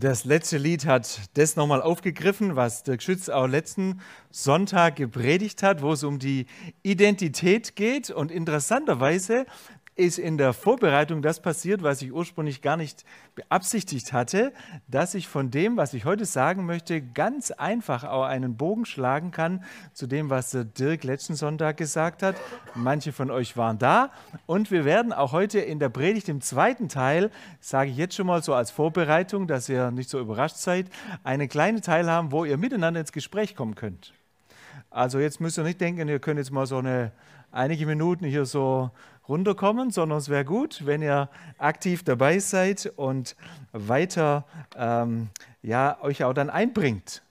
[0.00, 4.00] Das letzte Lied hat das nochmal aufgegriffen, was Dirk Schütz auch letzten
[4.30, 6.46] Sonntag gepredigt hat, wo es um die
[6.84, 8.08] Identität geht.
[8.08, 9.44] Und interessanterweise
[9.98, 13.04] ist in der Vorbereitung das passiert, was ich ursprünglich gar nicht
[13.34, 14.52] beabsichtigt hatte,
[14.86, 19.32] dass ich von dem, was ich heute sagen möchte, ganz einfach auch einen Bogen schlagen
[19.32, 22.36] kann zu dem, was Dirk letzten Sonntag gesagt hat.
[22.76, 24.12] Manche von euch waren da
[24.46, 28.28] und wir werden auch heute in der Predigt im zweiten Teil, sage ich jetzt schon
[28.28, 30.86] mal so als Vorbereitung, dass ihr nicht so überrascht seid,
[31.24, 34.14] eine kleine Teil haben, wo ihr miteinander ins Gespräch kommen könnt.
[34.90, 37.10] Also jetzt müsst ihr nicht denken, ihr könnt jetzt mal so eine
[37.50, 38.90] einige Minuten hier so
[39.28, 41.28] runterkommen, sondern es wäre gut, wenn ihr
[41.58, 43.36] aktiv dabei seid und
[43.72, 44.44] weiter
[44.76, 45.28] ähm,
[45.62, 47.22] ja, euch auch dann einbringt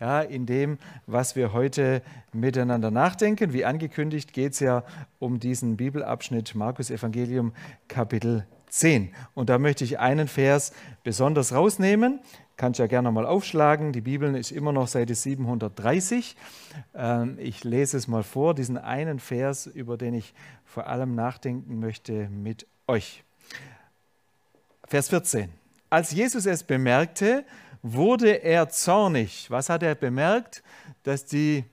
[0.00, 3.52] ja, in dem, was wir heute miteinander nachdenken.
[3.52, 4.82] Wie angekündigt geht es ja
[5.18, 7.52] um diesen Bibelabschnitt Markus Evangelium
[7.88, 9.14] Kapitel 10.
[9.34, 10.72] Und da möchte ich einen Vers
[11.04, 12.20] besonders rausnehmen.
[12.56, 13.92] Kannst ja gerne mal aufschlagen.
[13.92, 16.36] Die Bibel ist immer noch Seite 730.
[16.94, 21.78] Ähm, ich lese es mal vor, diesen einen Vers, über den ich vor allem nachdenken
[21.78, 23.22] möchte mit euch.
[24.86, 25.50] Vers 14.
[25.88, 27.44] Als Jesus es bemerkte,
[27.82, 29.50] wurde er zornig.
[29.50, 30.64] Was hat er bemerkt?
[31.04, 31.64] Dass die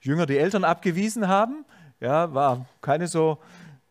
[0.00, 1.64] Jünger die Eltern abgewiesen haben.
[2.00, 3.38] Ja, war keine so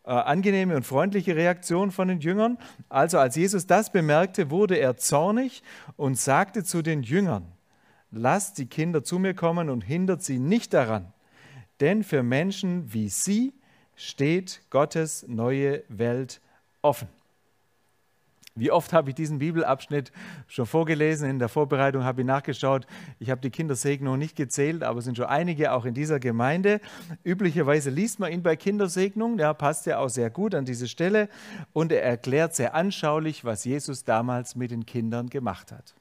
[0.04, 2.58] äh, angenehme und freundliche Reaktion von den Jüngern.
[2.88, 5.62] Also als Jesus das bemerkte, wurde er zornig
[5.96, 7.46] und sagte zu den Jüngern,
[8.10, 11.12] lasst die Kinder zu mir kommen und hindert sie nicht daran,
[11.80, 13.54] denn für Menschen wie sie
[13.96, 16.40] steht Gottes neue Welt
[16.82, 17.08] offen.
[18.56, 20.12] Wie oft habe ich diesen Bibelabschnitt
[20.46, 21.28] schon vorgelesen?
[21.28, 22.86] In der Vorbereitung habe ich nachgeschaut.
[23.18, 26.80] Ich habe die Kindersegnung nicht gezählt, aber es sind schon einige auch in dieser Gemeinde.
[27.24, 29.38] Üblicherweise liest man ihn bei Kindersegnung.
[29.38, 31.28] Der passt ja auch sehr gut an diese Stelle.
[31.72, 35.96] Und er erklärt sehr anschaulich, was Jesus damals mit den Kindern gemacht hat.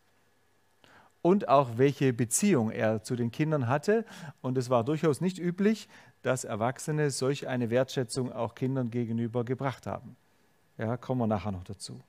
[1.23, 4.05] Und auch welche Beziehung er zu den Kindern hatte.
[4.41, 5.89] Und es war durchaus nicht üblich,
[6.21, 10.15] dass Erwachsene solch eine Wertschätzung auch Kindern gegenüber gebracht haben.
[10.77, 11.99] Ja, kommen wir nachher noch dazu.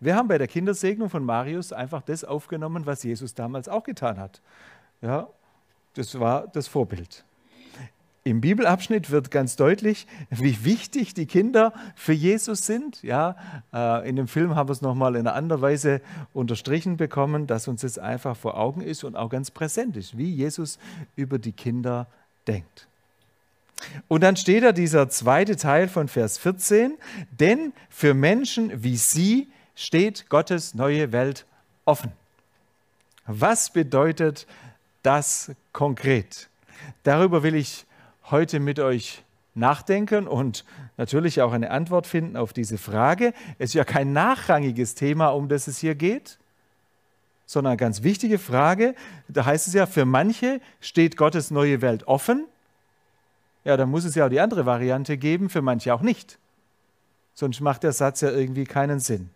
[0.00, 4.18] Wir haben bei der Kindersegnung von Marius einfach das aufgenommen, was Jesus damals auch getan
[4.18, 4.40] hat.
[5.02, 5.28] Ja,
[5.94, 7.24] das war das Vorbild.
[8.22, 13.02] Im Bibelabschnitt wird ganz deutlich, wie wichtig die Kinder für Jesus sind.
[13.02, 13.36] Ja,
[13.72, 16.02] äh, in dem Film haben wir es nochmal in einer anderen Weise
[16.34, 20.30] unterstrichen bekommen, dass uns das einfach vor Augen ist und auch ganz präsent ist, wie
[20.30, 20.78] Jesus
[21.16, 22.08] über die Kinder
[22.46, 22.88] denkt.
[24.06, 26.98] Und dann steht da dieser zweite Teil von Vers 14,
[27.30, 29.48] denn für Menschen wie Sie
[29.80, 31.46] steht Gottes neue Welt
[31.86, 32.12] offen.
[33.26, 34.46] Was bedeutet
[35.02, 36.50] das konkret?
[37.02, 37.86] Darüber will ich
[38.30, 39.24] heute mit euch
[39.54, 40.66] nachdenken und
[40.98, 43.32] natürlich auch eine Antwort finden auf diese Frage.
[43.58, 46.38] Es ist ja kein nachrangiges Thema, um das es hier geht,
[47.46, 48.94] sondern eine ganz wichtige Frage.
[49.28, 52.44] Da heißt es ja, für manche steht Gottes neue Welt offen.
[53.64, 56.38] Ja, dann muss es ja auch die andere Variante geben, für manche auch nicht.
[57.32, 59.30] Sonst macht der Satz ja irgendwie keinen Sinn.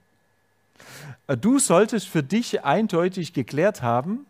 [1.40, 4.26] Du solltest für dich eindeutig geklärt haben,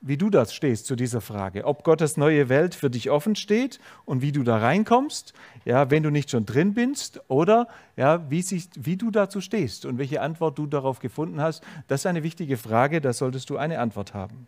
[0.00, 3.80] wie du das stehst zu dieser Frage, ob Gottes neue Welt für dich offen steht
[4.06, 5.34] und wie du da reinkommst,
[5.64, 9.84] ja, wenn du nicht schon drin bist, oder ja, wie, sich, wie du dazu stehst
[9.84, 11.62] und welche Antwort du darauf gefunden hast.
[11.88, 14.46] Das ist eine wichtige Frage, da solltest du eine Antwort haben.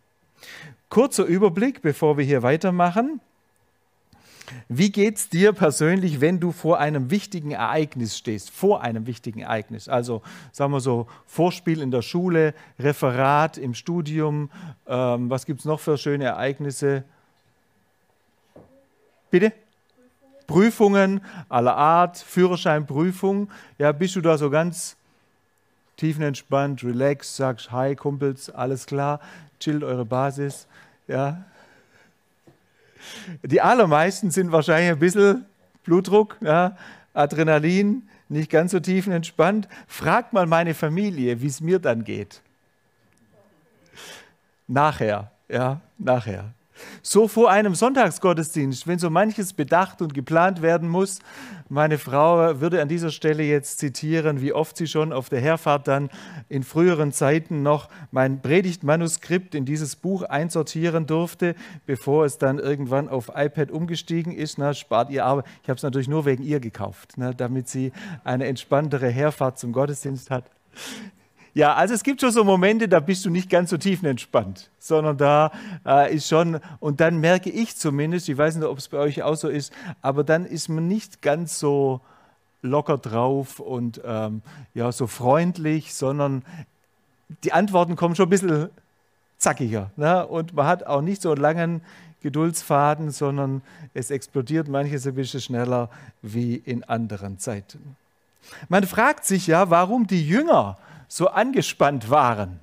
[0.89, 3.19] Kurzer Überblick, bevor wir hier weitermachen.
[4.69, 8.49] Wie geht es dir persönlich, wenn du vor einem wichtigen Ereignis stehst?
[8.49, 9.87] Vor einem wichtigen Ereignis.
[9.87, 10.21] Also
[10.51, 14.49] sagen wir so, Vorspiel in der Schule, Referat im Studium.
[14.87, 17.03] Ähm, was gibt es noch für schöne Ereignisse?
[19.31, 19.53] Bitte?
[20.47, 23.49] Prüfungen aller Art, Führerscheinprüfung.
[23.77, 24.95] Ja, bist du da so ganz
[25.97, 29.19] tiefenentspannt, relaxed, sagst, hi Kumpels, alles klar,
[29.59, 30.67] chillt eure Basis.
[31.07, 31.45] Ja,
[33.43, 35.45] die allermeisten sind wahrscheinlich ein bisschen
[35.83, 36.77] Blutdruck, ja,
[37.13, 39.67] Adrenalin, nicht ganz so tiefenentspannt.
[39.87, 42.41] Fragt mal meine Familie, wie es mir dann geht.
[44.67, 46.53] Nachher, ja, nachher.
[47.01, 51.19] So vor einem Sonntagsgottesdienst, wenn so manches bedacht und geplant werden muss.
[51.69, 55.87] Meine Frau würde an dieser Stelle jetzt zitieren, wie oft sie schon auf der Herfahrt
[55.87, 56.09] dann
[56.49, 63.09] in früheren Zeiten noch mein Predigtmanuskript in dieses Buch einsortieren durfte, bevor es dann irgendwann
[63.09, 64.57] auf iPad umgestiegen ist.
[64.57, 65.43] Na, spart ihr aber.
[65.63, 67.91] Ich habe es natürlich nur wegen ihr gekauft, na, damit sie
[68.23, 70.45] eine entspanntere Herfahrt zum Gottesdienst hat.
[71.55, 75.17] Ja, also es gibt schon so Momente, da bist du nicht ganz so tiefenentspannt, sondern
[75.17, 75.51] da
[75.85, 79.21] äh, ist schon, und dann merke ich zumindest, ich weiß nicht, ob es bei euch
[79.21, 79.71] auch so ist,
[80.01, 82.01] aber dann ist man nicht ganz so
[82.63, 84.41] locker drauf und ähm,
[84.73, 86.43] ja, so freundlich, sondern
[87.43, 88.69] die Antworten kommen schon ein bisschen
[89.37, 89.91] zackiger.
[89.95, 90.25] Ne?
[90.25, 91.81] Und man hat auch nicht so einen langen
[92.21, 93.61] Geduldsfaden, sondern
[93.93, 95.89] es explodiert manches ein bisschen schneller
[96.21, 97.95] wie in anderen Zeiten.
[98.69, 100.77] Man fragt sich ja, warum die Jünger
[101.13, 102.59] so angespannt waren.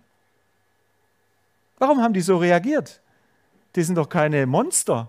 [1.79, 3.01] Warum haben die so reagiert?
[3.77, 5.09] Die sind doch keine Monster.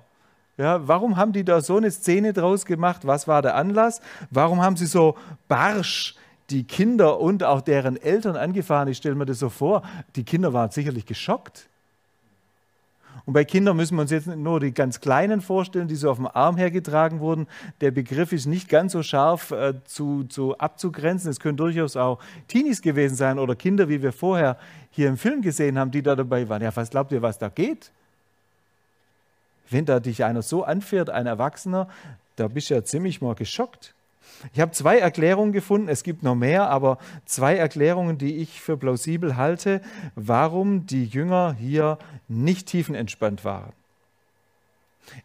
[0.57, 3.01] Ja, warum haben die da so eine Szene draus gemacht?
[3.07, 3.99] Was war der Anlass?
[4.29, 5.17] Warum haben sie so
[5.47, 6.15] barsch
[6.51, 8.88] die Kinder und auch deren Eltern angefahren?
[8.89, 9.81] Ich stelle mir das so vor.
[10.15, 11.67] Die Kinder waren sicherlich geschockt.
[13.25, 16.17] Und bei Kindern müssen wir uns jetzt nur die ganz Kleinen vorstellen, die so auf
[16.17, 17.47] dem Arm hergetragen wurden.
[17.79, 21.29] Der Begriff ist nicht ganz so scharf äh, zu, zu abzugrenzen.
[21.29, 24.57] Es können durchaus auch Teenies gewesen sein oder Kinder, wie wir vorher
[24.89, 26.61] hier im Film gesehen haben, die da dabei waren.
[26.61, 27.91] Ja, was glaubt ihr, was da geht?
[29.69, 31.87] Wenn da dich einer so anfährt, ein Erwachsener,
[32.35, 33.93] da bist du ja ziemlich mal geschockt.
[34.54, 38.78] Ich habe zwei Erklärungen gefunden, es gibt noch mehr, aber zwei Erklärungen, die ich für
[38.78, 39.81] plausibel halte,
[40.16, 41.98] warum die Jünger hier
[42.28, 43.74] nicht tiefenentspannt waren.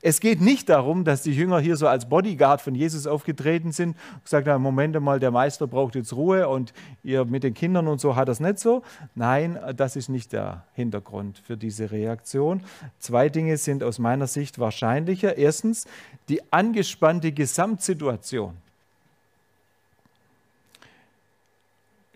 [0.01, 3.97] Es geht nicht darum, dass die Jünger hier so als Bodyguard von Jesus aufgetreten sind
[4.15, 6.73] und gesagt haben, Moment mal, der Meister braucht jetzt Ruhe und
[7.03, 8.83] ihr mit den Kindern und so hat das nicht so.
[9.15, 12.63] Nein, das ist nicht der Hintergrund für diese Reaktion.
[12.99, 15.37] Zwei Dinge sind aus meiner Sicht wahrscheinlicher.
[15.37, 15.87] Erstens,
[16.29, 18.55] die angespannte Gesamtsituation.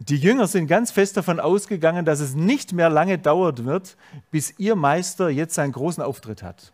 [0.00, 3.96] Die Jünger sind ganz fest davon ausgegangen, dass es nicht mehr lange dauern wird,
[4.30, 6.72] bis ihr Meister jetzt seinen großen Auftritt hat.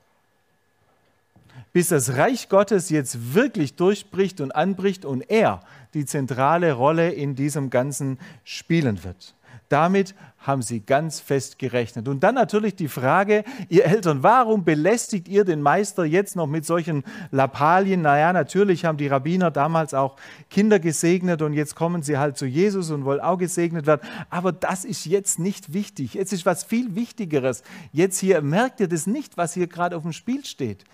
[1.72, 5.60] Bis das Reich Gottes jetzt wirklich durchbricht und anbricht und er
[5.92, 9.34] die zentrale Rolle in diesem Ganzen spielen wird.
[9.68, 10.14] Damit
[10.46, 12.06] haben sie ganz fest gerechnet.
[12.06, 16.64] Und dann natürlich die Frage, ihr Eltern, warum belästigt ihr den Meister jetzt noch mit
[16.64, 18.02] solchen Lappalien?
[18.02, 20.16] Naja, natürlich haben die Rabbiner damals auch
[20.48, 24.02] Kinder gesegnet und jetzt kommen sie halt zu Jesus und wollen auch gesegnet werden.
[24.30, 26.14] Aber das ist jetzt nicht wichtig.
[26.14, 27.64] Jetzt ist was viel Wichtigeres.
[27.92, 30.84] Jetzt hier merkt ihr das nicht, was hier gerade auf dem Spiel steht.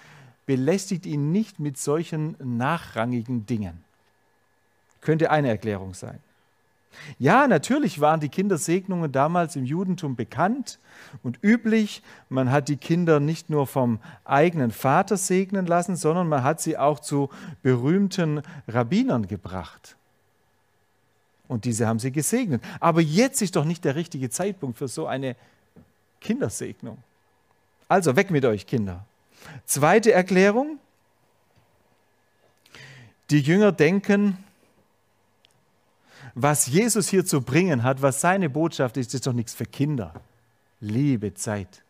[0.46, 3.84] Belästigt ihn nicht mit solchen nachrangigen Dingen.
[5.02, 6.20] Könnte eine Erklärung sein.
[7.18, 10.78] Ja, natürlich waren die Kindersegnungen damals im Judentum bekannt
[11.22, 12.02] und üblich.
[12.28, 16.76] Man hat die Kinder nicht nur vom eigenen Vater segnen lassen, sondern man hat sie
[16.76, 17.30] auch zu
[17.62, 19.96] berühmten Rabbinern gebracht.
[21.48, 22.62] Und diese haben sie gesegnet.
[22.80, 25.36] Aber jetzt ist doch nicht der richtige Zeitpunkt für so eine
[26.20, 26.98] Kindersegnung.
[27.88, 29.04] Also weg mit euch, Kinder.
[29.66, 30.78] Zweite Erklärung.
[33.30, 34.38] Die Jünger denken,
[36.34, 40.14] was Jesus hier zu bringen hat, was seine Botschaft ist, ist doch nichts für Kinder.
[40.80, 41.82] Liebe Zeit.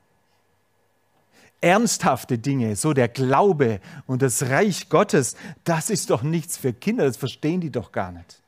[1.60, 7.04] Ernsthafte Dinge, so der Glaube und das Reich Gottes, das ist doch nichts für Kinder,
[7.04, 8.40] das verstehen die doch gar nicht.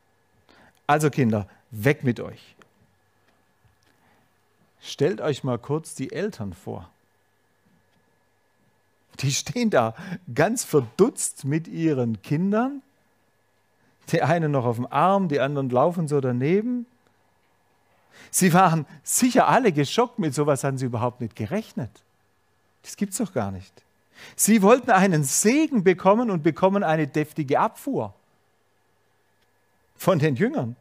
[0.87, 2.57] Also Kinder, weg mit euch.
[4.81, 6.91] Stellt euch mal kurz die Eltern vor.
[9.21, 9.95] Die stehen da
[10.35, 12.83] ganz verdutzt mit ihren Kindern
[14.13, 16.87] die einen noch auf dem Arm, die anderen laufen so daneben.
[18.31, 21.91] Sie waren sicher alle geschockt, mit sowas hatten sie überhaupt nicht gerechnet.
[22.83, 23.73] Das gibt es doch gar nicht.
[24.37, 28.15] Sie wollten einen Segen bekommen und bekommen eine deftige Abfuhr
[29.97, 30.77] von den Jüngern.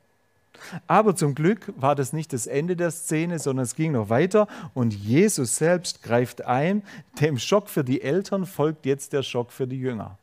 [0.87, 4.47] Aber zum Glück war das nicht das Ende der Szene, sondern es ging noch weiter
[4.73, 6.83] und Jesus selbst greift ein.
[7.19, 10.17] Dem Schock für die Eltern folgt jetzt der Schock für die Jünger.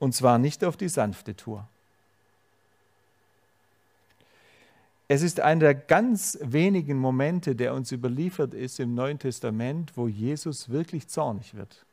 [0.00, 1.68] Und zwar nicht auf die sanfte Tour.
[5.06, 10.08] Es ist einer der ganz wenigen Momente, der uns überliefert ist im Neuen Testament, wo
[10.08, 11.84] Jesus wirklich zornig wird.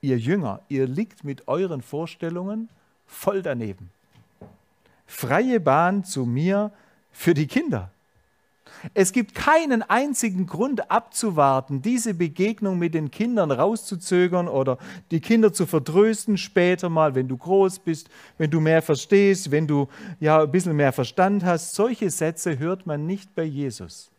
[0.00, 2.68] Ihr Jünger, ihr liegt mit euren Vorstellungen
[3.06, 3.90] voll daneben.
[5.06, 6.70] Freie Bahn zu mir
[7.12, 7.90] für die Kinder.
[8.94, 14.78] Es gibt keinen einzigen Grund abzuwarten, diese Begegnung mit den Kindern rauszuzögern oder
[15.10, 18.08] die Kinder zu vertrösten später mal, wenn du groß bist,
[18.38, 19.88] wenn du mehr verstehst, wenn du
[20.20, 21.74] ja ein bisschen mehr Verstand hast.
[21.74, 24.10] Solche Sätze hört man nicht bei Jesus.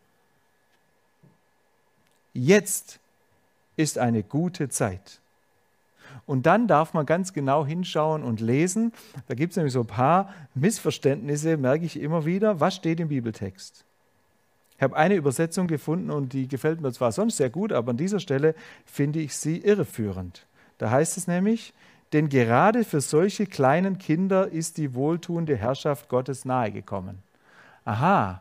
[2.32, 3.00] Jetzt
[3.76, 5.20] ist eine gute Zeit.
[6.26, 8.92] Und dann darf man ganz genau hinschauen und lesen.
[9.26, 12.60] Da gibt es nämlich so ein paar Missverständnisse, merke ich immer wieder.
[12.60, 13.84] Was steht im Bibeltext?
[14.80, 17.98] Ich habe eine Übersetzung gefunden und die gefällt mir zwar sonst sehr gut, aber an
[17.98, 18.54] dieser Stelle
[18.86, 20.46] finde ich sie irreführend.
[20.78, 21.74] Da heißt es nämlich,
[22.14, 27.18] denn gerade für solche kleinen Kinder ist die wohltuende Herrschaft Gottes nahegekommen.
[27.84, 28.40] Aha,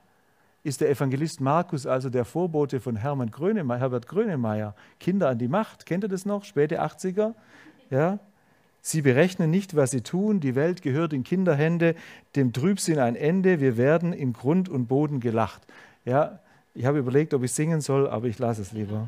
[0.63, 5.50] ist der Evangelist Markus also der Vorbote von Hermann Grönemeyer, Herbert Grönemeyer, Kinder an die
[5.50, 7.34] Macht, kennt ihr das noch, späte 80er?
[7.89, 8.17] Ja?
[8.81, 10.39] Sie berechnen nicht, was sie tun.
[10.39, 11.96] Die Welt gehört in Kinderhände,
[12.38, 13.60] dem Trübsinn ein Ende.
[13.60, 15.67] Wir werden in Grund und Boden gelacht.
[16.10, 16.39] Ja,
[16.74, 19.08] ich habe überlegt, ob ich singen soll, aber ich lasse es lieber.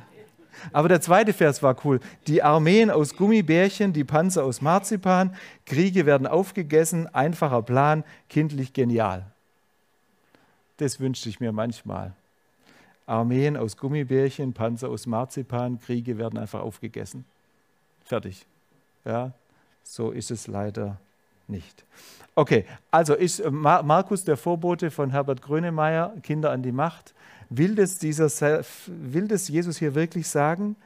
[0.71, 1.99] Aber der zweite Vers war cool.
[2.27, 9.25] Die Armeen aus Gummibärchen, die Panzer aus Marzipan, Kriege werden aufgegessen, einfacher Plan, kindlich genial.
[10.77, 12.13] Das wünschte ich mir manchmal.
[13.07, 17.25] Armeen aus Gummibärchen, Panzer aus Marzipan, Kriege werden einfach aufgegessen.
[18.05, 18.45] Fertig.
[19.05, 19.33] Ja,
[19.81, 20.99] so ist es leider
[21.51, 21.85] nicht.
[22.33, 27.13] Okay, also ist äh, Markus der Vorbote von Herbert Grönemeyer, Kinder an die Macht.
[27.49, 28.29] Will das, dieser,
[28.87, 30.77] will das Jesus hier wirklich sagen?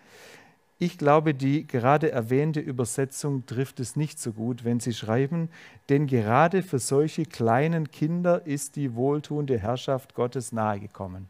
[0.77, 5.49] Ich glaube, die gerade erwähnte Übersetzung trifft es nicht so gut, wenn sie schreiben,
[5.87, 11.29] denn gerade für solche kleinen Kinder ist die wohltuende Herrschaft Gottes nahegekommen.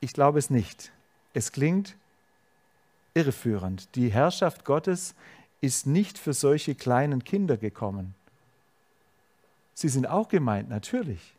[0.00, 0.92] Ich glaube es nicht.
[1.34, 1.96] Es klingt
[3.14, 3.88] irreführend.
[3.96, 5.14] Die Herrschaft Gottes
[5.60, 8.14] ist nicht für solche kleinen Kinder gekommen.
[9.74, 11.34] Sie sind auch gemeint, natürlich,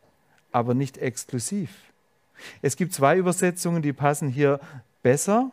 [0.52, 1.72] aber nicht exklusiv.
[2.62, 4.60] Es gibt zwei Übersetzungen, die passen hier
[5.04, 5.52] besser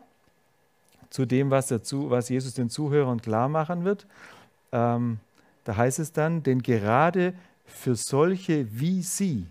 [1.10, 4.06] zu dem, was, dazu, was Jesus den Zuhörern klar machen wird.
[4.72, 5.18] Ähm,
[5.64, 7.34] da heißt es dann, denn gerade
[7.66, 9.46] für solche wie sie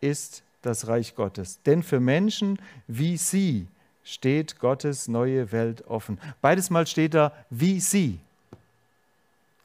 [0.00, 1.62] ist das Reich Gottes.
[1.62, 3.66] Denn für Menschen wie sie
[4.04, 6.18] steht Gottes neue Welt offen.
[6.40, 8.18] Beides Mal steht da wie sie.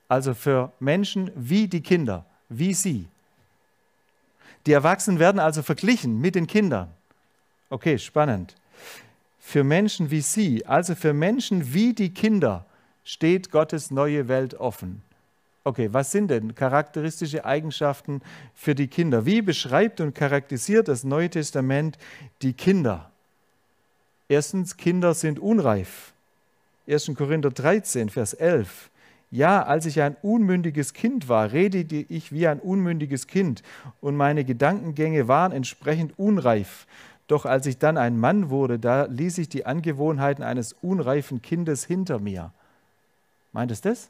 [0.08, 3.08] Also für Menschen wie die Kinder, wie sie.
[4.66, 6.90] Die Erwachsenen werden also verglichen mit den Kindern.
[7.70, 8.56] Okay, spannend.
[9.40, 12.66] Für Menschen wie Sie, also für Menschen wie die Kinder,
[13.04, 15.04] steht Gottes neue Welt offen.
[15.64, 18.22] Okay, was sind denn charakteristische Eigenschaften
[18.56, 19.26] für die Kinder?
[19.26, 21.98] Wie beschreibt und charakterisiert das Neue Testament
[22.42, 23.12] die Kinder?
[24.28, 26.14] Erstens, Kinder sind unreif.
[26.88, 27.12] 1.
[27.16, 28.90] Korinther 13, Vers 11.
[29.32, 33.64] Ja, als ich ein unmündiges Kind war, redete ich wie ein unmündiges Kind
[34.02, 36.88] und meine Gedankengänge waren entsprechend unreif.
[37.28, 41.86] Doch als ich dann ein Mann wurde, da ließ ich die Angewohnheiten eines unreifen Kindes
[41.86, 42.52] hinter mir.
[43.52, 44.10] Meint es das?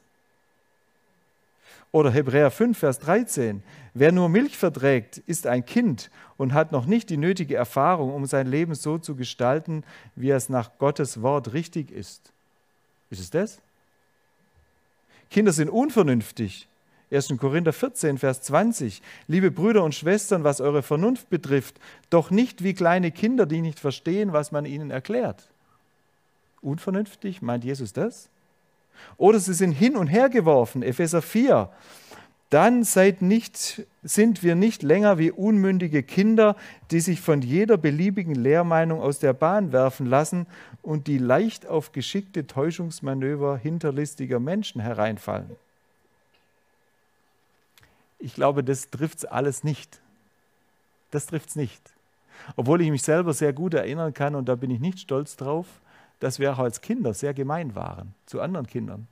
[1.96, 3.64] Oder Hebräer 5, Vers 13.
[3.94, 8.26] Wer nur Milch verträgt, ist ein Kind und hat noch nicht die nötige Erfahrung, um
[8.26, 12.34] sein Leben so zu gestalten, wie es nach Gottes Wort richtig ist.
[13.10, 13.62] Ist es das?
[15.30, 16.68] Kinder sind unvernünftig.
[17.12, 17.34] 1.
[17.38, 19.02] Korinther 14, Vers 20.
[19.28, 23.80] Liebe Brüder und Schwestern, was eure Vernunft betrifft, doch nicht wie kleine Kinder, die nicht
[23.80, 25.48] verstehen, was man ihnen erklärt.
[26.60, 28.30] Unvernünftig, meint Jesus das?
[29.18, 31.70] Oder sie sind hin und her geworfen, Epheser 4.
[32.50, 36.56] Dann seid nicht, sind wir nicht länger wie unmündige Kinder,
[36.92, 40.46] die sich von jeder beliebigen Lehrmeinung aus der Bahn werfen lassen
[40.82, 45.50] und die leicht auf geschickte Täuschungsmanöver hinterlistiger Menschen hereinfallen.
[48.20, 50.00] Ich glaube, das trifft es alles nicht.
[51.12, 51.82] Das trifft es nicht.
[52.56, 55.66] Obwohl ich mich selber sehr gut erinnern kann, und da bin ich nicht stolz drauf,
[56.20, 59.08] dass wir auch als Kinder sehr gemein waren zu anderen Kindern.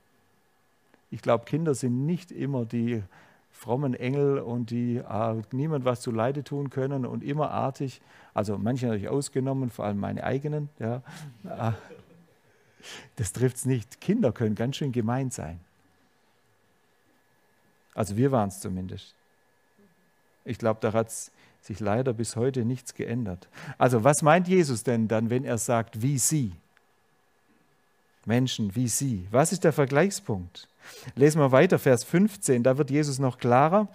[1.11, 3.03] Ich glaube, Kinder sind nicht immer die
[3.51, 8.01] frommen Engel und die äh, niemand was zu Leide tun können und immer artig.
[8.33, 10.69] Also manche natürlich ausgenommen, vor allem meine eigenen.
[10.79, 11.03] Ja.
[11.45, 11.71] Äh,
[13.15, 14.01] das trifft es nicht.
[14.01, 15.59] Kinder können ganz schön gemein sein.
[17.93, 19.15] Also wir waren es zumindest.
[20.45, 21.11] Ich glaube, da hat
[21.61, 23.47] sich leider bis heute nichts geändert.
[23.77, 26.53] Also was meint Jesus denn dann, wenn er sagt, wie sie?
[28.27, 29.27] Menschen wie sie.
[29.31, 30.67] Was ist der Vergleichspunkt?
[31.15, 33.87] Lesen wir weiter, Vers 15, da wird Jesus noch klarer.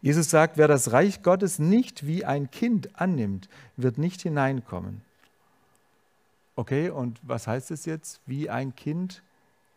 [0.00, 5.02] Jesus sagt, wer das Reich Gottes nicht wie ein Kind annimmt, wird nicht hineinkommen.
[6.54, 8.20] Okay, und was heißt es jetzt?
[8.26, 9.22] Wie ein Kind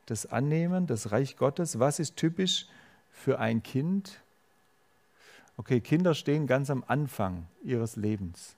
[0.05, 1.79] das Annehmen, das Reich Gottes.
[1.79, 2.67] Was ist typisch
[3.11, 4.21] für ein Kind?
[5.57, 8.55] Okay, Kinder stehen ganz am Anfang ihres Lebens.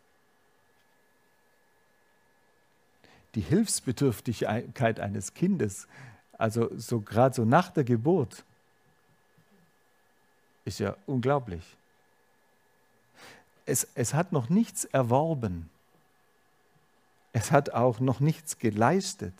[3.35, 5.87] Die Hilfsbedürftigkeit eines Kindes
[6.41, 8.43] also so gerade so nach der Geburt,
[10.65, 11.77] ist ja unglaublich.
[13.67, 15.69] Es, es hat noch nichts erworben.
[17.31, 19.35] Es hat auch noch nichts geleistet.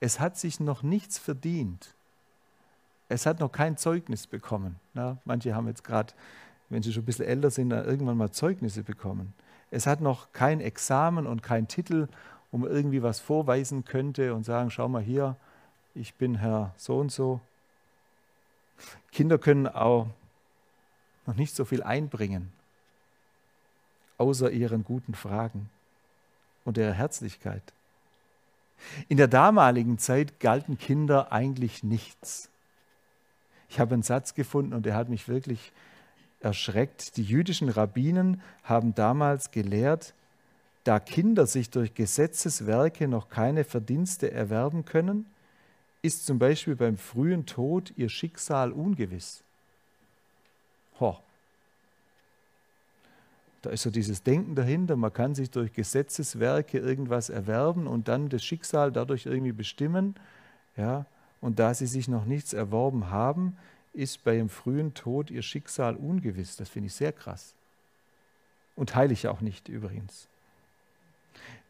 [0.00, 1.94] Es hat sich noch nichts verdient.
[3.08, 4.80] Es hat noch kein Zeugnis bekommen.
[4.94, 6.12] Na, manche haben jetzt gerade,
[6.70, 9.32] wenn sie schon ein bisschen älter sind, dann irgendwann mal Zeugnisse bekommen.
[9.70, 12.08] Es hat noch kein Examen und kein Titel,
[12.52, 15.36] um irgendwie was vorweisen könnte und sagen, schau mal hier,
[15.94, 17.40] ich bin Herr so und so.
[19.10, 20.06] Kinder können auch
[21.26, 22.52] noch nicht so viel einbringen,
[24.18, 25.70] außer ihren guten Fragen
[26.64, 27.62] und ihrer Herzlichkeit.
[29.08, 32.50] In der damaligen Zeit galten Kinder eigentlich nichts.
[33.68, 35.72] Ich habe einen Satz gefunden und der hat mich wirklich
[36.40, 37.16] erschreckt.
[37.16, 40.14] Die jüdischen Rabbinen haben damals gelehrt,
[40.84, 45.26] da Kinder sich durch Gesetzeswerke noch keine Verdienste erwerben können,
[46.02, 49.44] ist zum Beispiel beim frühen Tod ihr Schicksal ungewiss.
[50.98, 51.18] Ho.
[53.62, 58.28] Da ist so dieses Denken dahinter, man kann sich durch Gesetzeswerke irgendwas erwerben und dann
[58.28, 60.16] das Schicksal dadurch irgendwie bestimmen.
[60.76, 61.06] Ja,
[61.40, 63.56] und da sie sich noch nichts erworben haben,
[63.92, 66.56] ist bei ihrem frühen Tod ihr Schicksal ungewiss.
[66.56, 67.54] Das finde ich sehr krass.
[68.74, 70.28] Und heilig auch nicht übrigens.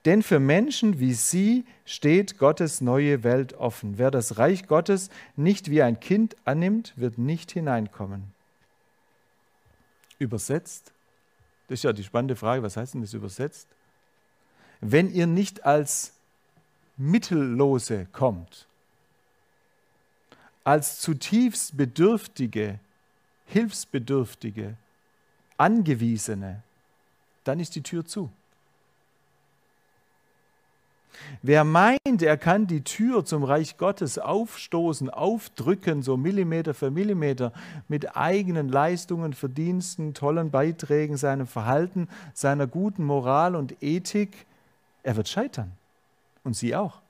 [0.04, 3.99] Denn für Menschen wie sie steht Gottes neue Welt offen.
[3.99, 8.25] Wer das Reich Gottes nicht wie ein Kind annimmt, wird nicht hineinkommen.
[10.18, 10.92] Übersetzt,
[11.68, 13.68] das ist ja die spannende Frage, was heißt denn das übersetzt?
[14.80, 16.12] Wenn ihr nicht als
[16.97, 18.66] Mittellose kommt,
[20.64, 22.78] als zutiefst Bedürftige,
[23.47, 24.76] Hilfsbedürftige,
[25.56, 26.62] Angewiesene,
[27.44, 28.30] dann ist die Tür zu.
[31.40, 37.52] Wer meint, er kann die Tür zum Reich Gottes aufstoßen, aufdrücken, so Millimeter für Millimeter,
[37.88, 44.46] mit eigenen Leistungen, Verdiensten, tollen Beiträgen, seinem Verhalten, seiner guten Moral und Ethik,
[45.02, 45.72] er wird scheitern.
[46.44, 47.00] Und Sie auch.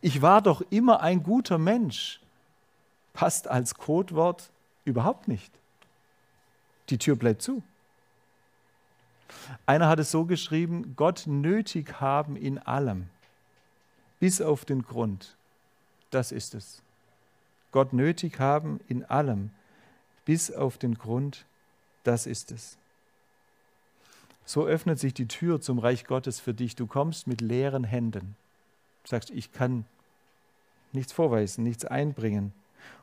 [0.00, 2.20] Ich war doch immer ein guter Mensch.
[3.12, 4.50] Passt als Codewort
[4.84, 5.52] überhaupt nicht.
[6.90, 7.62] Die Tür bleibt zu.
[9.66, 13.08] Einer hat es so geschrieben, Gott nötig haben in allem,
[14.20, 15.36] bis auf den Grund.
[16.10, 16.82] Das ist es.
[17.72, 19.50] Gott nötig haben in allem,
[20.24, 21.44] bis auf den Grund.
[22.04, 22.78] Das ist es.
[24.44, 26.76] So öffnet sich die Tür zum Reich Gottes für dich.
[26.76, 28.36] Du kommst mit leeren Händen.
[29.02, 29.84] Du sagst, ich kann
[30.92, 32.52] nichts vorweisen, nichts einbringen.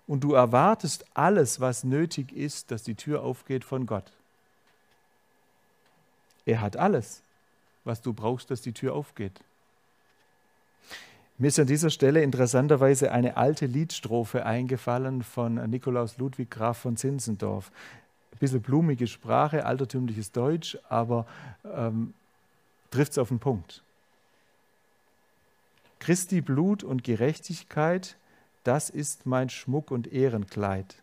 [0.07, 4.11] Und du erwartest alles, was nötig ist, dass die Tür aufgeht von Gott.
[6.45, 7.23] Er hat alles,
[7.83, 9.39] was du brauchst, dass die Tür aufgeht.
[11.37, 16.95] Mir ist an dieser Stelle interessanterweise eine alte Liedstrophe eingefallen von Nikolaus Ludwig Graf von
[16.95, 17.71] Zinzendorf.
[18.33, 21.25] Ein bisschen blumige Sprache, altertümliches Deutsch, aber
[21.65, 22.13] ähm,
[22.91, 23.83] trifft es auf den Punkt.
[25.99, 28.17] Christi Blut und Gerechtigkeit,
[28.63, 30.95] das ist mein Schmuck und Ehrenkleid.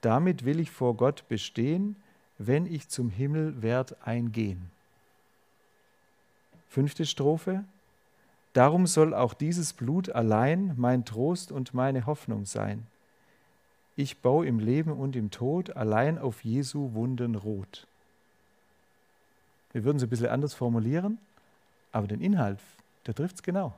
[0.00, 1.96] Damit will ich vor Gott bestehen,
[2.38, 4.70] wenn ich zum Himmel werd eingehen.
[6.68, 7.64] Fünfte Strophe.
[8.52, 12.86] Darum soll auch dieses Blut allein mein Trost und meine Hoffnung sein.
[13.96, 17.86] Ich baue im Leben und im Tod allein auf Jesu Wunden rot.
[19.72, 21.18] Wir würden es ein bisschen anders formulieren,
[21.92, 22.58] aber den Inhalt,
[23.06, 23.74] der trifft es genau.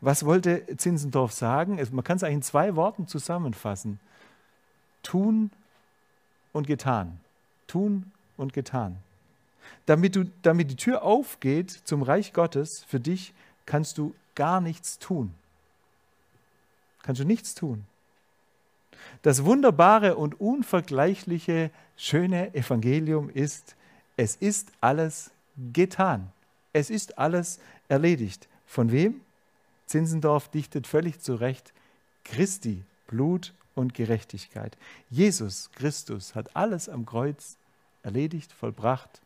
[0.00, 1.78] Was wollte Zinzendorf sagen?
[1.92, 4.00] Man kann es eigentlich in zwei Worten zusammenfassen.
[5.02, 5.50] Tun
[6.52, 7.20] und getan.
[7.66, 8.96] Tun und getan.
[9.86, 13.34] Damit, du, damit die Tür aufgeht zum Reich Gottes für dich,
[13.66, 15.34] kannst du gar nichts tun.
[17.02, 17.84] Kannst du nichts tun.
[19.22, 23.76] Das wunderbare und unvergleichliche, schöne Evangelium ist,
[24.16, 25.30] es ist alles
[25.72, 26.32] getan.
[26.72, 28.48] Es ist alles erledigt.
[28.66, 29.20] Von wem?
[29.86, 31.72] Zinzendorf dichtet völlig zu Recht
[32.24, 34.76] Christi Blut und Gerechtigkeit.
[35.08, 37.56] Jesus Christus hat alles am Kreuz
[38.02, 39.22] erledigt, vollbracht.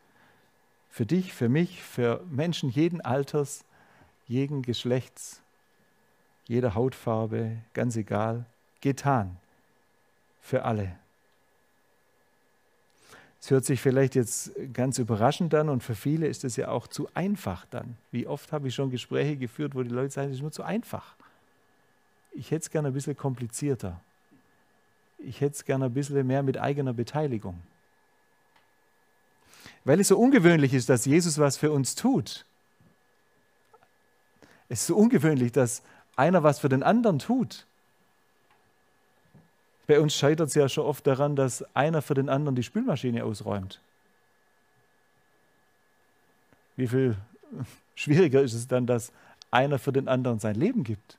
[0.89, 3.65] Für dich, für mich, für Menschen jeden Alters,
[4.27, 5.41] jeden Geschlechts,
[6.45, 8.45] jeder Hautfarbe, ganz egal,
[8.81, 9.37] getan.
[10.41, 10.95] Für alle.
[13.41, 16.87] Es hört sich vielleicht jetzt ganz überraschend an und für viele ist es ja auch
[16.87, 17.97] zu einfach dann.
[18.11, 20.63] Wie oft habe ich schon Gespräche geführt, wo die Leute sagen, es ist nur zu
[20.63, 21.15] einfach.
[22.31, 23.99] Ich hätte es gerne ein bisschen komplizierter
[25.23, 27.61] ich hätte es gerne ein bisschen mehr mit eigener Beteiligung.
[29.85, 32.45] Weil es so ungewöhnlich ist, dass Jesus was für uns tut.
[34.69, 35.83] Es ist so ungewöhnlich, dass
[36.15, 37.65] einer was für den anderen tut.
[39.87, 43.25] Bei uns scheitert es ja schon oft daran, dass einer für den anderen die Spülmaschine
[43.25, 43.81] ausräumt.
[46.77, 47.17] Wie viel
[47.95, 49.11] schwieriger ist es dann, dass
[49.51, 51.17] einer für den anderen sein Leben gibt?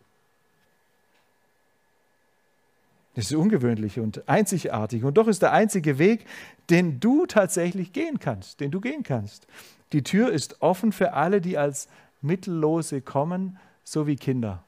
[3.14, 5.04] Das ist ungewöhnlich und einzigartig.
[5.04, 6.26] Und doch ist der einzige Weg,
[6.68, 9.46] den du tatsächlich gehen kannst, den du gehen kannst.
[9.92, 11.88] Die Tür ist offen für alle, die als
[12.22, 14.64] Mittellose kommen, so wie Kinder,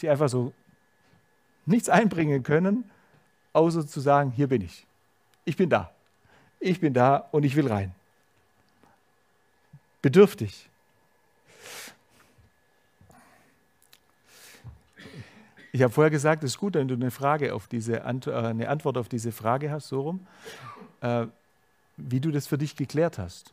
[0.00, 0.52] die einfach so
[1.64, 2.90] nichts einbringen können,
[3.52, 4.86] außer zu sagen, hier bin ich.
[5.44, 5.90] Ich bin da.
[6.60, 7.94] Ich bin da und ich will rein.
[10.02, 10.68] Bedürftig,
[15.72, 18.68] Ich habe vorher gesagt, es ist gut, wenn du eine, Frage auf diese äh, eine
[18.68, 20.26] Antwort auf diese Frage hast, so rum,
[21.00, 21.26] äh,
[21.96, 23.52] wie du das für dich geklärt hast.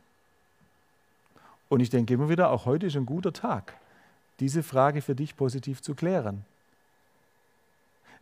[1.67, 3.73] Und ich denke immer wieder, auch heute ist ein guter Tag,
[4.39, 6.45] diese Frage für dich positiv zu klären.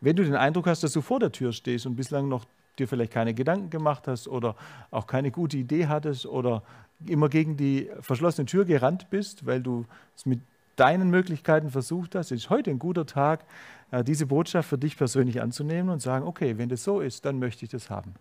[0.01, 2.45] Wenn du den Eindruck hast, dass du vor der Tür stehst und bislang noch
[2.79, 4.55] dir vielleicht keine Gedanken gemacht hast oder
[4.91, 6.63] auch keine gute Idee hattest oder
[7.05, 10.39] immer gegen die verschlossene Tür gerannt bist, weil du es mit
[10.75, 13.43] deinen Möglichkeiten versucht hast, ist heute ein guter Tag,
[13.91, 17.39] äh, diese Botschaft für dich persönlich anzunehmen und sagen, okay, wenn das so ist, dann
[17.39, 18.15] möchte ich das haben.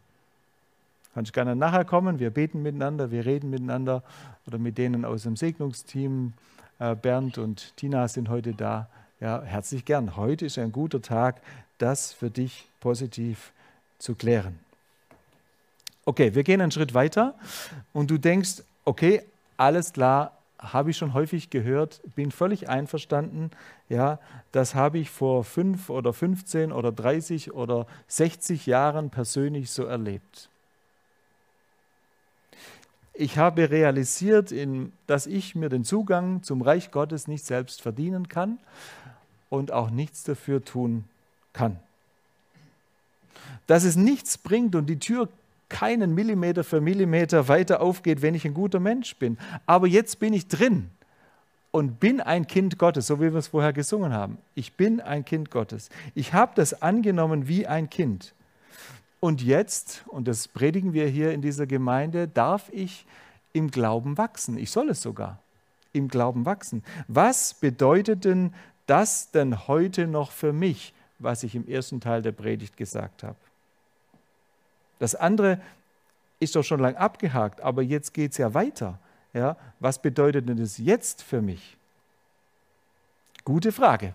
[1.14, 4.02] Kannst gerne nachher kommen, wir beten miteinander, wir reden miteinander
[4.46, 6.32] oder mit denen aus dem Segnungsteam.
[6.78, 8.88] Äh, Bernd und Tina sind heute da.
[9.20, 10.16] Ja, herzlich gern.
[10.16, 11.40] Heute ist ein guter Tag,
[11.78, 13.52] das für dich positiv
[13.98, 14.58] zu klären.
[16.04, 17.34] Okay, wir gehen einen Schritt weiter
[17.92, 19.22] und du denkst, okay,
[19.56, 23.50] alles klar, habe ich schon häufig gehört, bin völlig einverstanden.
[23.88, 24.20] Ja,
[24.52, 30.48] das habe ich vor fünf oder 15 oder 30 oder 60 Jahren persönlich so erlebt.
[33.14, 34.54] Ich habe realisiert,
[35.06, 38.58] dass ich mir den Zugang zum Reich Gottes nicht selbst verdienen kann
[39.50, 41.04] und auch nichts dafür tun
[41.52, 41.78] kann.
[43.66, 45.28] Dass es nichts bringt und die Tür
[45.72, 49.38] keinen Millimeter für Millimeter weiter aufgeht, wenn ich ein guter Mensch bin.
[49.66, 50.90] Aber jetzt bin ich drin
[51.70, 54.36] und bin ein Kind Gottes, so wie wir es vorher gesungen haben.
[54.54, 55.88] Ich bin ein Kind Gottes.
[56.14, 58.34] Ich habe das angenommen wie ein Kind.
[59.18, 63.06] Und jetzt, und das predigen wir hier in dieser Gemeinde, darf ich
[63.54, 64.58] im Glauben wachsen.
[64.58, 65.38] Ich soll es sogar
[65.92, 66.84] im Glauben wachsen.
[67.08, 68.52] Was bedeutet denn
[68.86, 73.36] das denn heute noch für mich, was ich im ersten Teil der Predigt gesagt habe?
[75.02, 75.60] Das andere
[76.38, 79.00] ist doch schon lang abgehakt, aber jetzt geht es ja weiter.
[79.32, 81.76] Ja, was bedeutet denn das jetzt für mich?
[83.42, 84.14] Gute Frage.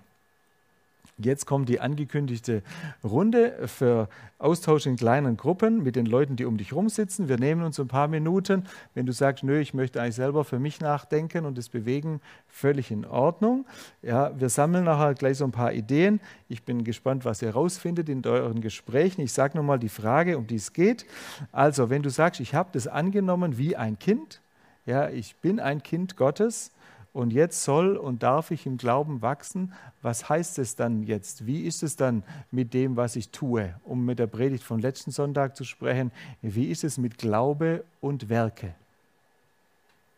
[1.19, 2.62] Jetzt kommt die angekündigte
[3.03, 7.27] Runde für Austausch in kleinen Gruppen mit den Leuten, die um dich herum sitzen.
[7.27, 8.65] Wir nehmen uns ein paar Minuten.
[8.93, 12.91] Wenn du sagst, nö, ich möchte eigentlich selber für mich nachdenken und es bewegen, völlig
[12.91, 13.65] in Ordnung.
[14.03, 16.19] Ja, wir sammeln nachher gleich so ein paar Ideen.
[16.49, 19.21] Ich bin gespannt, was ihr herausfindet in euren Gesprächen.
[19.21, 21.08] Ich sage nochmal die Frage, um die es geht.
[21.51, 24.39] Also, wenn du sagst, ich habe das angenommen wie ein Kind,
[24.86, 26.71] ja, ich bin ein Kind Gottes,
[27.17, 29.73] und jetzt soll und darf ich im Glauben wachsen.
[30.03, 31.47] Was heißt es dann jetzt?
[31.47, 33.73] Wie ist es dann mit dem, was ich tue?
[33.86, 36.12] Um mit der Predigt von letzten Sonntag zu sprechen,
[36.43, 38.75] wie ist es mit Glaube und Werke?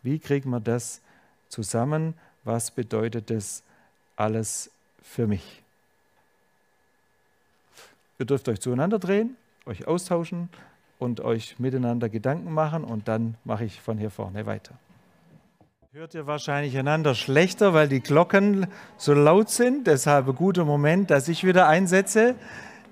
[0.03, 0.99] Wie kriegen wir das
[1.47, 2.15] zusammen?
[2.43, 3.63] Was bedeutet das
[4.17, 4.69] alles
[5.01, 5.63] für mich?
[8.19, 10.49] Ihr dürft euch zueinander drehen, euch austauschen
[10.97, 14.77] und euch miteinander Gedanken machen und dann mache ich von hier vorne weiter.
[15.91, 19.88] Hört ihr wahrscheinlich einander schlechter, weil die Glocken so laut sind.
[19.88, 22.36] Deshalb ein guter Moment, dass ich wieder einsetze.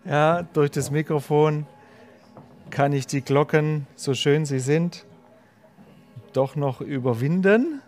[0.04, 1.68] Ja, durch das Mikrofon
[2.72, 5.06] kann ich die Glocken, so schön sie sind,
[6.34, 7.84] doch noch überwinden.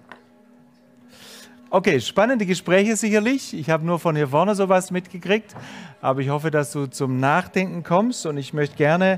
[1.72, 3.56] Okay, spannende Gespräche sicherlich.
[3.56, 5.56] Ich habe nur von hier vorne sowas mitgekriegt,
[6.02, 9.18] aber ich hoffe, dass du zum Nachdenken kommst und ich möchte gerne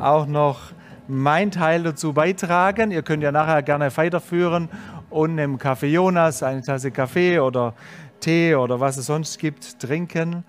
[0.00, 0.70] auch noch
[1.08, 2.90] mein Teil dazu beitragen.
[2.90, 4.68] Ihr könnt ja nachher gerne weiterführen
[5.14, 7.74] und im Café Jonas eine Tasse Kaffee oder
[8.18, 10.42] Tee oder was es sonst gibt, trinken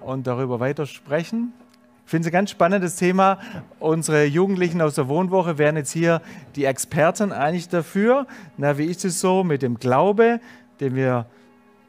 [0.00, 1.52] und darüber weitersprechen.
[2.06, 3.38] Ich finde es ein ganz spannendes Thema.
[3.78, 6.22] Unsere Jugendlichen aus der Wohnwoche wären jetzt hier
[6.56, 8.26] die Experten eigentlich dafür.
[8.56, 10.40] Na, wie ist es so mit dem Glaube,
[10.80, 11.26] den wir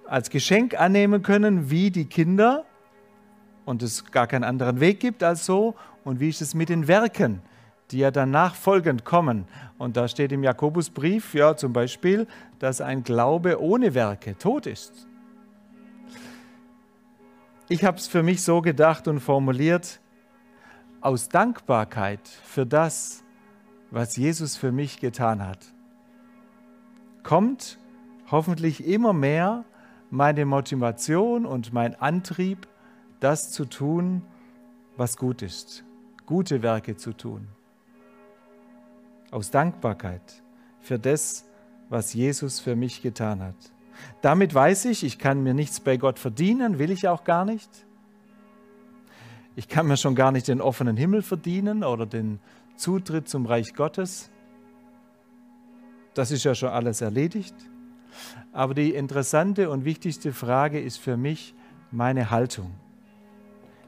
[0.05, 2.65] als Geschenk annehmen können, wie die Kinder
[3.63, 5.73] und es gar keinen anderen Weg gibt als so?
[6.03, 7.41] Und wie ist es mit den Werken?
[7.91, 9.45] Die ja dann nachfolgend kommen.
[9.77, 12.27] Und da steht im Jakobusbrief ja zum Beispiel,
[12.59, 15.07] dass ein Glaube ohne Werke tot ist.
[17.67, 19.99] Ich habe es für mich so gedacht und formuliert,
[21.01, 23.23] aus Dankbarkeit für das,
[23.89, 25.59] was Jesus für mich getan hat,
[27.23, 27.79] kommt
[28.31, 29.65] hoffentlich immer mehr
[30.09, 32.67] meine Motivation und mein Antrieb,
[33.19, 34.23] das zu tun,
[34.97, 35.85] was gut ist,
[36.25, 37.47] gute Werke zu tun
[39.31, 40.21] aus Dankbarkeit
[40.79, 41.45] für das,
[41.89, 43.55] was Jesus für mich getan hat.
[44.21, 47.69] Damit weiß ich, ich kann mir nichts bei Gott verdienen, will ich auch gar nicht.
[49.55, 52.39] Ich kann mir schon gar nicht den offenen Himmel verdienen oder den
[52.77, 54.29] Zutritt zum Reich Gottes.
[56.13, 57.55] Das ist ja schon alles erledigt.
[58.53, 61.53] Aber die interessante und wichtigste Frage ist für mich
[61.91, 62.71] meine Haltung.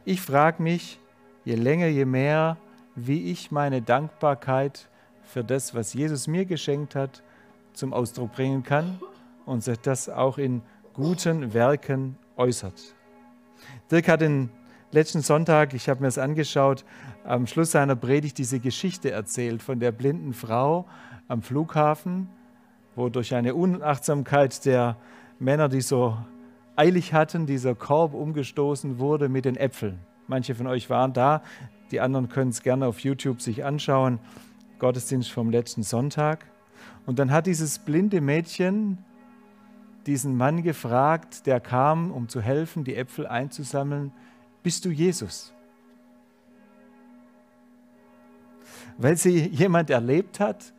[0.04, 1.00] Ich frage mich,
[1.46, 2.58] je länger, je mehr,
[2.96, 4.90] wie ich meine Dankbarkeit
[5.32, 7.24] für das, was Jesus mir geschenkt hat,
[7.74, 9.00] zum Ausdruck bringen kann
[9.46, 10.62] und sich das auch in
[10.94, 12.96] guten Werken äußert.
[13.90, 14.50] Dirk hat den
[14.92, 16.84] letzten Sonntag, ich habe mir das angeschaut,
[17.24, 20.86] am Schluss seiner Predigt diese Geschichte erzählt von der blinden Frau
[21.30, 22.28] am Flughafen,
[22.96, 24.98] wo durch eine Unachtsamkeit der
[25.40, 26.18] Männer, die so
[26.76, 30.00] eilig hatten, dieser Korb umgestoßen wurde mit den Äpfeln.
[30.28, 31.42] Manche von euch waren da,
[31.92, 34.20] die anderen können es gerne auf YouTube sich anschauen.
[34.82, 36.44] Gottesdienst vom letzten Sonntag.
[37.06, 38.98] Und dann hat dieses blinde Mädchen
[40.08, 44.12] diesen Mann gefragt, der kam, um zu helfen, die Äpfel einzusammeln,
[44.64, 45.54] bist du Jesus?
[48.98, 50.74] Weil sie jemand erlebt hat,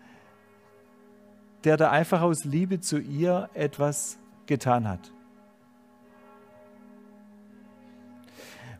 [1.62, 5.12] der da einfach aus Liebe zu ihr etwas getan hat.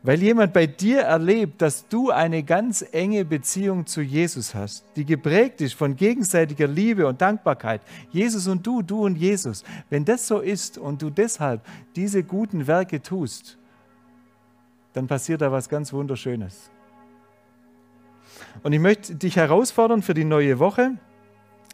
[0.05, 5.05] Weil jemand bei dir erlebt, dass du eine ganz enge Beziehung zu Jesus hast, die
[5.05, 7.81] geprägt ist von gegenseitiger Liebe und Dankbarkeit.
[8.11, 9.63] Jesus und du, du und Jesus.
[9.89, 11.61] Wenn das so ist und du deshalb
[11.95, 13.57] diese guten Werke tust,
[14.91, 16.69] dann passiert da was ganz Wunderschönes.
[18.61, 20.97] Und ich möchte dich herausfordern für die neue Woche,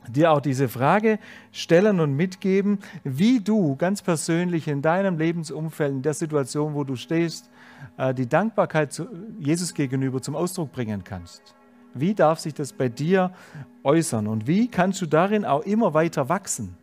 [0.08, 1.18] dir auch diese Frage
[1.52, 6.96] stellen und mitgeben, wie du ganz persönlich in deinem Lebensumfeld, in der Situation, wo du
[6.96, 7.50] stehst,
[8.18, 9.02] die Dankbarkeit
[9.40, 11.56] Jesus gegenüber zum Ausdruck bringen kannst.
[11.94, 13.32] Wie darf sich das bei dir
[13.84, 16.78] äußern und wie kannst du darin auch immer weiter wachsen?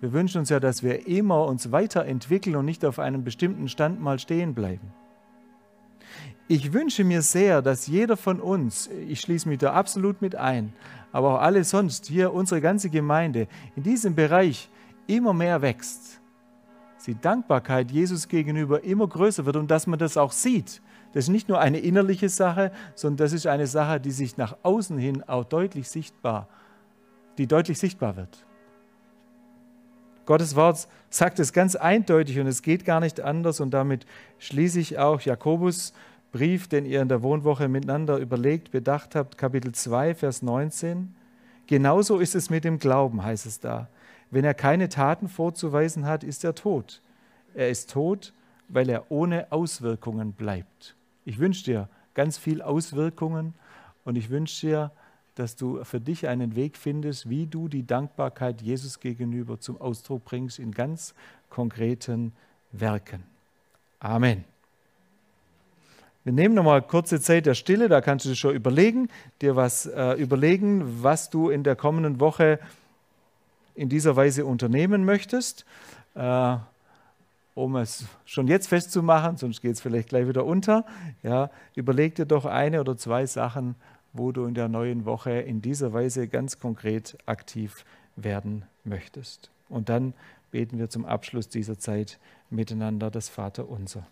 [0.00, 4.00] Wir wünschen uns ja, dass wir immer uns weiterentwickeln und nicht auf einem bestimmten Stand
[4.00, 4.92] mal stehen bleiben.
[6.48, 10.72] Ich wünsche mir sehr, dass jeder von uns, ich schließe mich da absolut mit ein,
[11.12, 14.68] aber auch alle sonst, hier unsere ganze Gemeinde, in diesem Bereich
[15.06, 16.20] immer mehr wächst
[17.06, 20.82] die Dankbarkeit Jesus gegenüber immer größer wird und dass man das auch sieht.
[21.12, 24.56] Das ist nicht nur eine innerliche Sache, sondern das ist eine Sache, die sich nach
[24.62, 26.48] außen hin auch deutlich sichtbar,
[27.38, 28.44] die deutlich sichtbar wird.
[30.26, 34.04] Gottes Wort sagt es ganz eindeutig und es geht gar nicht anders und damit
[34.38, 35.92] schließe ich auch Jakobus
[36.32, 41.14] Brief, den ihr in der Wohnwoche miteinander überlegt, bedacht habt, Kapitel 2, Vers 19.
[41.66, 43.88] Genauso ist es mit dem Glauben, heißt es da.
[44.30, 47.00] Wenn er keine Taten vorzuweisen hat, ist er tot.
[47.54, 48.32] Er ist tot,
[48.68, 50.94] weil er ohne Auswirkungen bleibt.
[51.24, 53.54] Ich wünsche dir ganz viel Auswirkungen
[54.04, 54.90] und ich wünsche dir,
[55.36, 60.24] dass du für dich einen Weg findest, wie du die Dankbarkeit Jesus gegenüber zum Ausdruck
[60.24, 61.14] bringst in ganz
[61.50, 62.32] konkreten
[62.72, 63.22] Werken.
[64.00, 64.44] Amen.
[66.24, 69.08] Wir nehmen nochmal kurze Zeit der Stille, da kannst du dir schon überlegen,
[69.40, 72.58] dir was äh, überlegen, was du in der kommenden Woche
[73.76, 75.64] in dieser Weise unternehmen möchtest,
[76.14, 76.56] äh,
[77.54, 80.84] um es schon jetzt festzumachen, sonst geht es vielleicht gleich wieder unter,
[81.22, 83.76] ja, überleg dir doch eine oder zwei Sachen,
[84.12, 87.84] wo du in der neuen Woche in dieser Weise ganz konkret aktiv
[88.16, 89.50] werden möchtest.
[89.68, 90.14] Und dann
[90.50, 92.18] beten wir zum Abschluss dieser Zeit
[92.50, 94.06] miteinander das Vaterunser.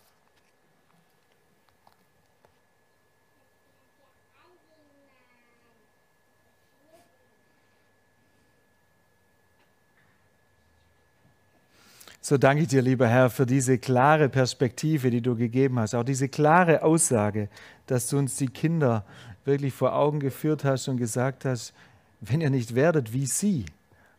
[12.27, 16.05] So danke ich dir, lieber Herr, für diese klare Perspektive, die du gegeben hast, auch
[16.05, 17.51] diese klare Aussage,
[17.87, 19.05] dass du uns die Kinder
[19.45, 21.75] wirklich vor Augen geführt hast und gesagt hast,
[22.23, 23.67] wenn ihr nicht werdet wie sie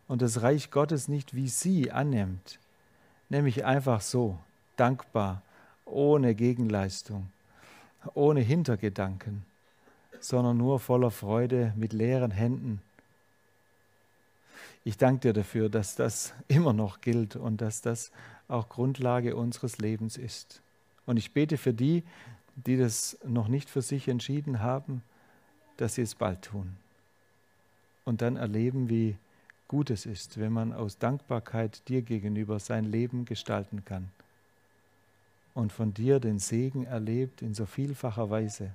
[0.06, 2.60] und das Reich Gottes nicht wie sie annimmt,
[3.28, 4.38] nämlich einfach so,
[4.76, 5.42] dankbar,
[5.84, 7.26] ohne Gegenleistung,
[8.14, 9.44] ohne Hintergedanken,
[10.20, 12.80] sondern nur voller Freude mit leeren Händen,
[14.86, 18.12] ich danke dir dafür, dass das immer noch gilt und dass das
[18.46, 20.62] auch Grundlage unseres Lebens ist.
[21.06, 22.04] Und ich bete für die,
[22.54, 25.02] die das noch nicht für sich entschieden haben,
[25.76, 26.76] dass sie es bald tun.
[28.04, 29.16] Und dann erleben, wie
[29.66, 34.08] gut es ist, wenn man aus Dankbarkeit dir gegenüber sein Leben gestalten kann
[35.52, 38.70] und von dir den Segen erlebt in so vielfacher Weise.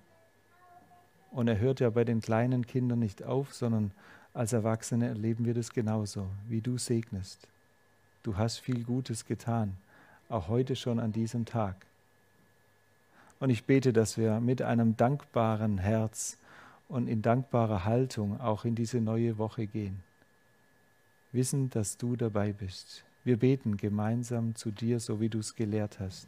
[1.32, 3.94] Und er hört ja bei den kleinen Kindern nicht auf, sondern
[4.34, 7.48] als Erwachsene erleben wir das genauso, wie du segnest.
[8.24, 9.76] Du hast viel Gutes getan,
[10.30, 11.76] auch heute schon an diesem Tag.
[13.40, 16.38] Und ich bete, dass wir mit einem dankbaren Herz
[16.88, 20.04] und in dankbarer Haltung auch in diese neue Woche gehen.
[21.32, 23.04] Wissen, dass du dabei bist.
[23.24, 26.28] Wir beten gemeinsam zu dir, so wie du es gelehrt hast.